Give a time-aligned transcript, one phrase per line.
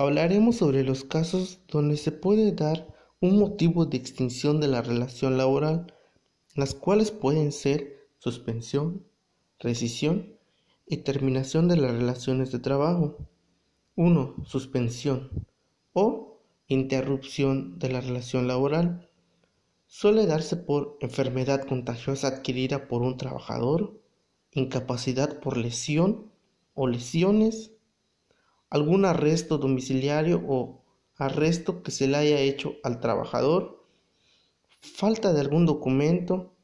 [0.00, 2.88] Hablaremos sobre los casos donde se puede dar
[3.20, 5.92] un motivo de extinción de la relación laboral,
[6.54, 9.04] las cuales pueden ser suspensión,
[9.58, 10.38] rescisión
[10.86, 13.18] y terminación de las relaciones de trabajo.
[13.94, 14.36] 1.
[14.46, 15.46] Suspensión
[15.92, 19.06] o interrupción de la relación laboral.
[19.84, 24.00] Suele darse por enfermedad contagiosa adquirida por un trabajador,
[24.52, 26.32] incapacidad por lesión
[26.72, 27.72] o lesiones,
[28.70, 30.82] algún arresto domiciliario o
[31.16, 33.84] arresto que se le haya hecho al trabajador,
[34.80, 36.54] falta de algún documento,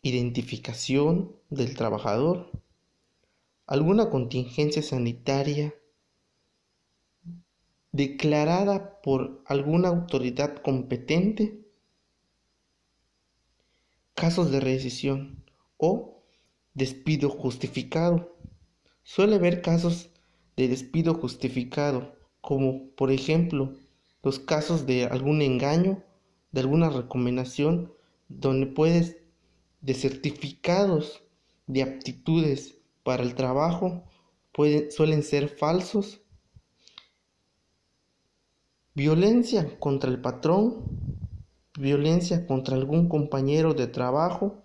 [0.00, 2.50] identificación del trabajador,
[3.66, 5.74] alguna contingencia sanitaria
[7.92, 11.60] declarada por alguna autoridad competente,
[14.14, 15.44] casos de rescisión
[15.76, 16.22] o
[16.74, 18.33] despido justificado.
[19.04, 20.10] Suele haber casos
[20.56, 23.74] de despido justificado, como por ejemplo
[24.22, 26.02] los casos de algún engaño,
[26.52, 27.92] de alguna recomendación,
[28.28, 29.18] donde puedes
[29.82, 31.22] de certificados
[31.66, 34.02] de aptitudes para el trabajo
[34.52, 36.22] pueden, suelen ser falsos.
[38.94, 40.84] Violencia contra el patrón,
[41.78, 44.62] violencia contra algún compañero de trabajo,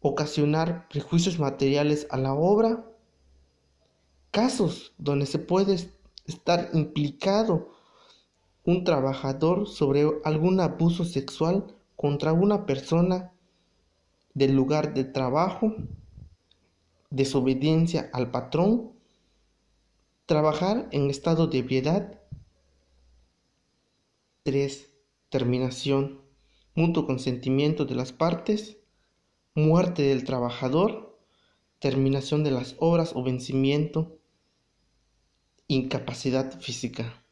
[0.00, 2.86] ocasionar prejuicios materiales a la obra,
[4.36, 5.76] casos donde se puede
[6.26, 7.70] estar implicado
[8.66, 13.32] un trabajador sobre algún abuso sexual contra una persona
[14.34, 15.74] del lugar de trabajo,
[17.08, 18.92] desobediencia al patrón,
[20.26, 22.20] trabajar en estado de piedad.
[24.42, 24.92] 3.
[25.30, 26.20] Terminación,
[26.74, 28.76] mutuo consentimiento de las partes,
[29.54, 31.18] muerte del trabajador,
[31.78, 34.18] terminación de las obras o vencimiento,
[35.68, 37.25] incapacidad física.